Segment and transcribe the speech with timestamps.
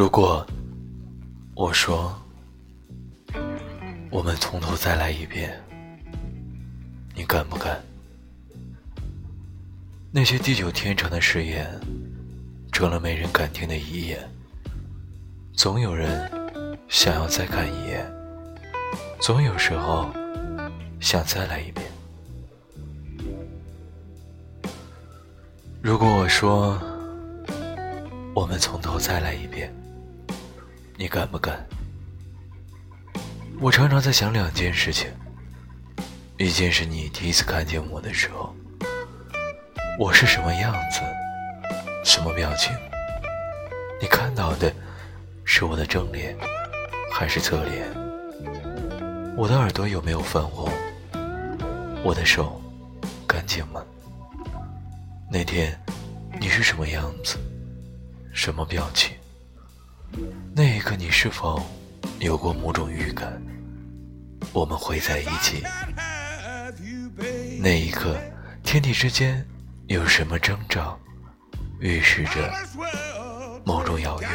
[0.00, 0.46] 如果
[1.54, 2.18] 我说
[4.10, 5.52] 我们从头再来一遍，
[7.14, 7.78] 你敢不敢？
[10.10, 11.78] 那些地久天长的誓言，
[12.72, 14.18] 成了没人敢听的遗言。
[15.52, 16.30] 总有人
[16.88, 18.10] 想要再看一眼，
[19.20, 20.10] 总有时候
[20.98, 21.86] 想再来一遍。
[25.82, 26.80] 如果我说
[28.34, 29.70] 我们从头再来一遍。
[31.00, 31.66] 你敢不敢？
[33.58, 35.08] 我常常在想两件事情：
[36.36, 38.54] 一件是你第一次看见我的时候，
[39.98, 41.00] 我是什么样子，
[42.04, 42.70] 什么表情？
[43.98, 44.70] 你看到的
[45.42, 46.36] 是我的正脸
[47.10, 47.88] 还是侧脸？
[49.38, 50.70] 我的耳朵有没有泛红？
[52.04, 52.60] 我的手
[53.26, 53.82] 干净吗？
[55.32, 55.80] 那天
[56.38, 57.38] 你是什么样子，
[58.34, 59.16] 什么表情？
[60.54, 61.62] 那一刻，你是否
[62.18, 63.40] 有过某种预感？
[64.52, 65.62] 我们会在一起。
[67.60, 68.16] 那一刻，
[68.62, 69.46] 天地之间
[69.86, 70.98] 有什么征兆，
[71.78, 72.52] 预示着
[73.64, 74.30] 某种遥远？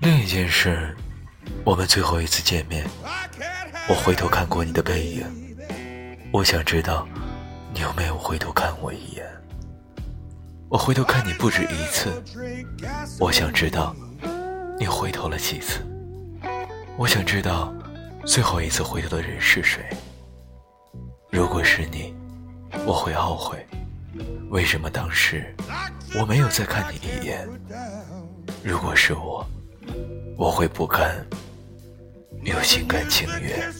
[0.00, 0.96] 另一件事，
[1.64, 2.86] 我们最后一次见面，
[3.88, 5.41] 我回头看过你的背影。
[6.32, 7.06] 我想知道，
[7.74, 9.22] 你有没有回头看我一眼？
[10.70, 12.10] 我回头看你不止一次。
[13.20, 13.94] 我想知道，
[14.78, 15.86] 你回头了几次？
[16.96, 17.70] 我想知道，
[18.24, 19.84] 最后一次回头的人是谁？
[21.30, 22.14] 如果是你，
[22.86, 23.66] 我会懊悔，
[24.48, 25.54] 为什么当时
[26.18, 27.46] 我没有再看你一眼？
[28.64, 29.46] 如果是我，
[30.38, 31.14] 我会不甘，
[32.42, 33.70] 又心甘情愿。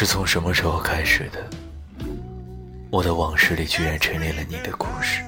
[0.00, 1.44] 是从什么时候开始的？
[2.88, 5.24] 我的往事里居然陈列了你的故事。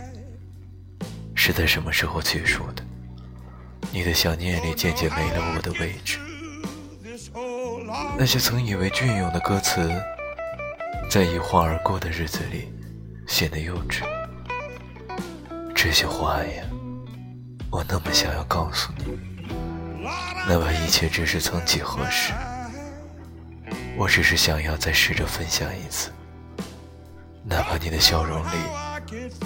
[1.34, 2.84] 是在什么时候结束的？
[3.91, 6.20] 你的想念里渐渐没了我的位置。
[8.16, 9.91] 那些曾以为隽永的歌词，
[11.10, 12.72] 在一晃而过的日子里，
[13.26, 14.04] 显得幼稚。
[15.75, 16.62] 这些话呀，
[17.72, 19.19] 我那么想要告诉你，
[20.48, 22.32] 哪怕一切只是曾几何时。
[24.00, 26.11] 我只是想要再试着分享一次，
[27.44, 28.56] 哪怕你的笑容里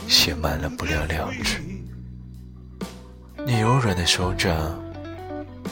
[0.07, 1.61] 写满了不了了之。
[3.45, 4.81] 你柔软的手掌，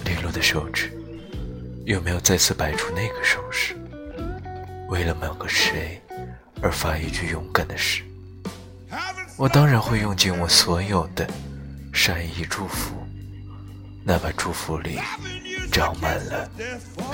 [0.05, 0.93] 利落的手指，
[1.85, 3.77] 有没有再次摆出那个手势？
[4.89, 6.03] 为了某个谁
[6.61, 8.03] 而发一句勇敢的誓？
[9.37, 11.25] 我当然会用尽我所有的
[11.93, 12.97] 善意祝福，
[14.05, 14.99] 哪怕祝福里。
[15.71, 16.47] 长满了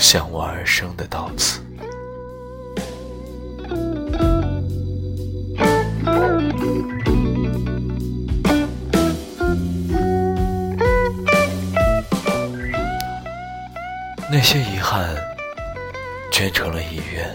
[0.01, 1.61] 向我而生的稻刺。
[14.31, 15.15] 那些遗憾，
[16.33, 17.31] 全成了遗愿，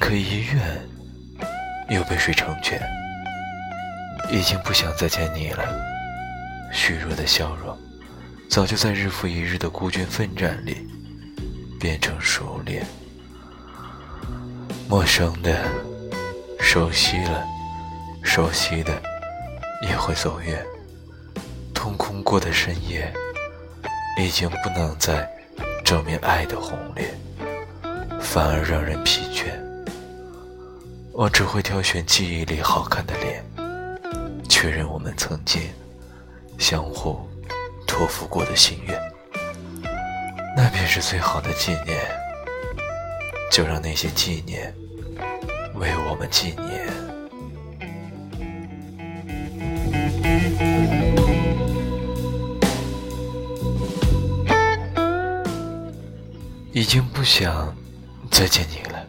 [0.00, 0.88] 可遗愿
[1.90, 2.80] 又被谁成全？
[4.32, 5.62] 已经不想再见你了，
[6.72, 7.78] 虚弱的笑容。
[8.48, 10.86] 早就在日复一日的孤军奋战里
[11.78, 12.86] 变成熟练，
[14.88, 15.68] 陌生的，
[16.58, 17.44] 熟悉了，
[18.22, 19.00] 熟悉的
[19.82, 20.64] 也会走远。
[21.74, 23.12] 空空过的深夜，
[24.18, 25.28] 已经不能再
[25.84, 27.14] 证明爱的红烈，
[28.20, 29.44] 反而让人疲倦。
[31.12, 33.44] 我只会挑选记忆里好看的脸，
[34.48, 35.62] 确认我们曾经
[36.58, 37.28] 相互。
[37.96, 39.00] 托付过的心愿，
[40.54, 41.98] 那便是最好的纪念。
[43.50, 44.70] 就让那些纪念
[45.76, 46.86] 为我们纪念。
[56.74, 57.74] 已经不想
[58.30, 59.06] 再见你了。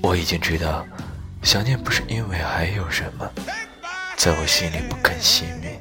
[0.00, 0.86] 我已经知道，
[1.42, 3.28] 想念不是因为还有什么
[4.16, 5.73] 在我心里不肯熄灭。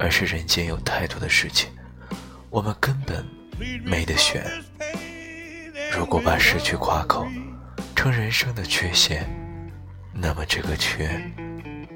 [0.00, 1.68] 而是人间有太多的事情，
[2.48, 3.22] 我们根本
[3.84, 4.42] 没得选。
[5.92, 7.26] 如果把失去夸口
[7.94, 9.28] 成人生的缺陷，
[10.14, 11.10] 那么这个缺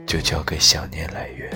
[0.06, 1.50] 就交给想念来圆。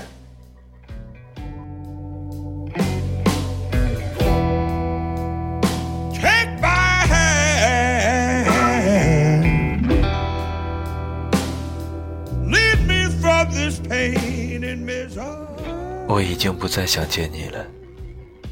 [16.18, 17.64] 我已经不再想见你了。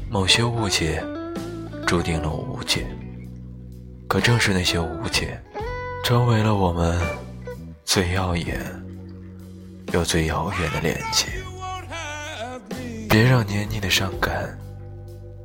[0.09, 1.03] 某些误解，
[1.85, 2.87] 注定了无解。
[4.07, 5.37] 可正是那些误解，
[6.01, 6.97] 成为了我们
[7.83, 8.57] 最耀眼
[9.91, 11.27] 又最遥远的连接。
[13.09, 14.57] 别让黏腻的伤感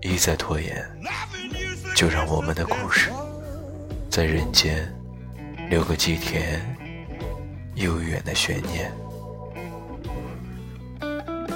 [0.01, 0.81] 一再拖延，
[1.97, 3.11] 就让我们的故事
[4.09, 4.89] 在人间
[5.69, 6.61] 留个既甜
[7.75, 8.93] 又远的悬念。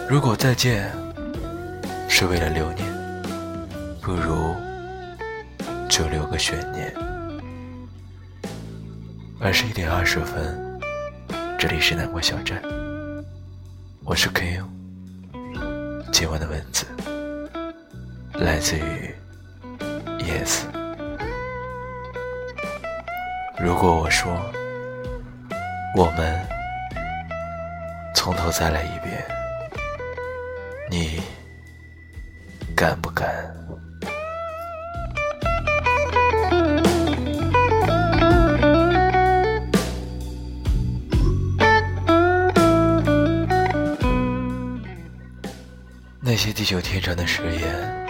[0.09, 0.89] 如果再见
[2.09, 2.87] 是为了留念，
[4.01, 4.55] 不如
[5.89, 6.95] 就留个悬念。
[9.41, 10.81] 二十一点二十分，
[11.59, 12.63] 这里是南国小站，
[14.05, 14.61] 我是 K。
[16.13, 16.87] 今晚的文字
[18.35, 19.13] 来自于
[20.21, 20.61] Yes。
[23.59, 24.33] 如果我说
[25.97, 26.47] 我们
[28.15, 29.27] 从头再来一遍。
[30.89, 31.21] 你
[32.75, 33.27] 敢不敢？
[46.21, 48.07] 那些地久天长的誓言，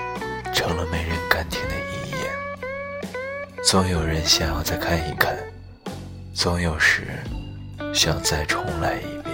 [0.53, 2.21] 成了没人敢听的遗言。
[3.63, 5.37] 总有人想要再看一看，
[6.35, 7.07] 总有时
[7.95, 9.26] 想再重来一遍。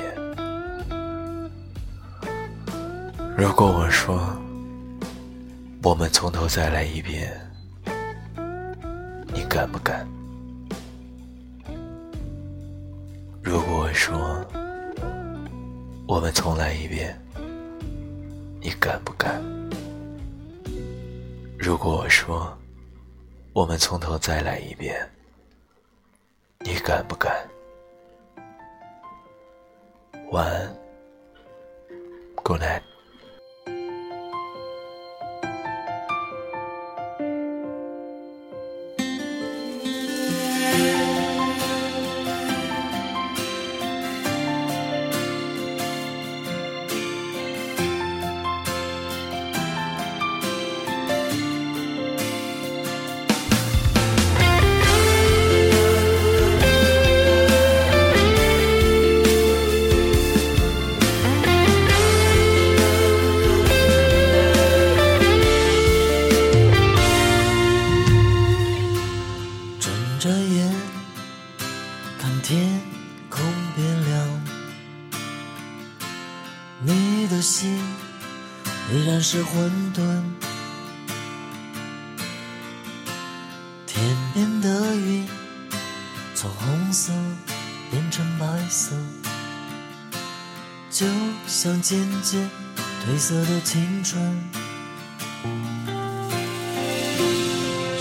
[3.34, 4.36] 如果我说，
[5.82, 7.32] 我们从头再来一遍，
[9.32, 10.06] 你敢不敢？
[13.42, 14.44] 如果我说，
[16.06, 17.18] 我们重来一遍，
[18.60, 19.42] 你敢不敢？
[21.58, 22.56] 如果我说，
[23.54, 24.94] 我们从头再来一遍，
[26.60, 27.34] 你敢不敢？
[30.30, 30.76] 晚安
[32.42, 32.91] ，Good night。
[79.34, 80.22] 是混沌，
[83.86, 85.26] 天边的云
[86.34, 87.14] 从红色
[87.90, 88.94] 变成白色，
[90.90, 91.06] 就
[91.46, 92.46] 像渐渐
[93.06, 94.22] 褪色的青春。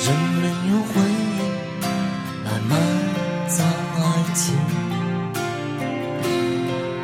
[0.03, 1.39] 人们用回忆
[2.43, 2.75] 来埋
[3.47, 4.53] 葬爱情，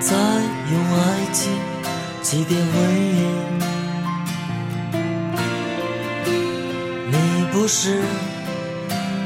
[0.01, 0.13] 再
[0.73, 1.49] 用爱情。
[2.21, 2.96] 祭奠回
[7.59, 7.89] 不是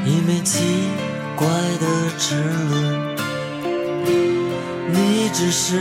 [0.06, 0.58] 一枚奇
[1.36, 1.86] 怪的
[2.18, 2.34] 齿
[2.70, 3.14] 轮，
[4.90, 5.78] 你只是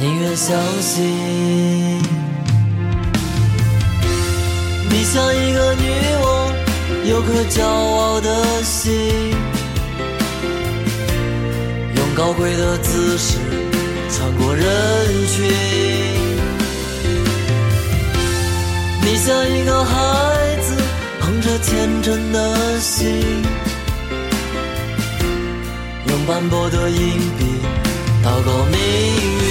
[0.00, 2.02] 宁愿相信。
[4.90, 5.92] 你像一个女
[6.24, 6.52] 王，
[7.04, 9.30] 有颗骄傲的心，
[11.94, 13.38] 用高贵的姿势。
[14.10, 14.66] 穿过人
[15.28, 15.48] 群，
[21.62, 23.06] 虔诚的心，
[26.08, 26.98] 用斑驳的硬
[27.38, 27.44] 币
[28.22, 29.41] 祷告命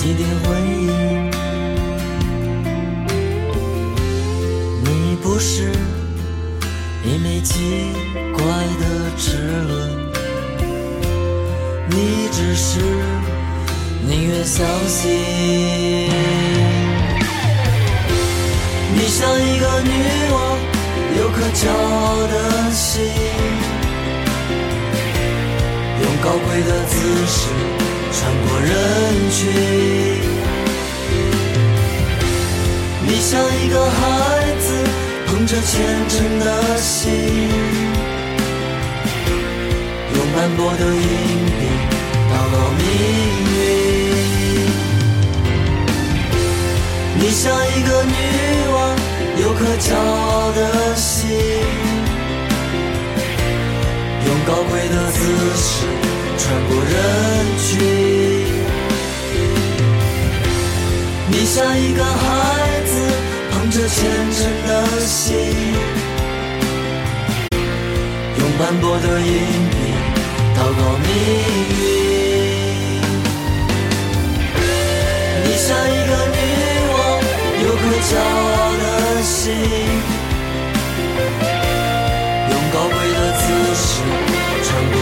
[0.00, 0.86] 祭奠回忆，
[4.84, 5.72] 你不是
[7.04, 7.90] 一枚奇
[8.32, 8.40] 怪
[8.78, 10.08] 的齿轮，
[11.88, 12.78] 你只是
[14.06, 15.10] 宁愿相信。
[18.94, 19.90] 你像一个女
[20.30, 20.58] 王，
[21.18, 23.02] 有颗骄傲的心，
[26.00, 26.94] 用高贵的姿
[27.26, 27.48] 势
[28.12, 28.70] 穿过人
[29.30, 29.38] 群。
[33.06, 33.96] 你像一个孩
[34.60, 34.66] 子，
[35.26, 37.10] 捧着虔诚的心，
[40.14, 41.00] 用斑驳的硬
[41.58, 41.60] 币
[42.30, 42.80] 祷告命
[43.54, 43.56] 运。
[47.20, 48.14] 你像一个女
[48.72, 48.76] 王，
[49.42, 50.60] 有颗骄傲的
[50.94, 51.28] 心，
[54.26, 55.18] 用高贵的姿
[55.56, 55.66] 势
[56.38, 56.94] 穿过人
[57.58, 57.68] 群。
[61.30, 62.92] 你像一个孩子，
[63.50, 63.98] 捧着虔
[64.32, 65.36] 诚的心，
[68.38, 69.26] 用斑驳的硬
[69.70, 69.76] 币
[70.56, 71.06] 祷告命
[71.80, 71.80] 运。
[75.44, 76.38] 你像一个女
[76.92, 76.96] 王，
[77.62, 78.82] 有颗骄傲的
[79.22, 79.44] 心，
[82.50, 83.42] 用高贵的姿
[83.74, 83.82] 势
[84.64, 84.94] 穿过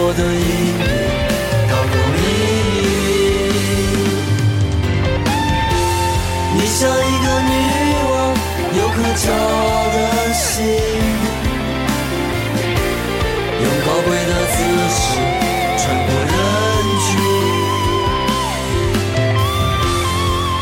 [0.00, 0.28] 我的硬
[0.78, 0.82] 币
[1.66, 2.16] 祷告命
[2.78, 2.86] 运。
[6.54, 7.52] 你像一个女
[8.08, 8.14] 王，
[8.78, 9.96] 有颗骄傲的
[10.32, 10.54] 心，
[13.60, 14.56] 用高贵的姿
[14.94, 14.98] 势
[15.78, 16.32] 穿过人
[17.02, 17.06] 群。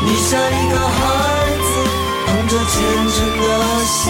[0.06, 0.98] 你像一个孩
[1.60, 1.68] 子，
[2.26, 2.74] 捧着虔
[3.12, 3.44] 诚的
[3.84, 4.08] 心，